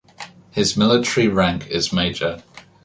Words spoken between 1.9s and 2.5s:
Major.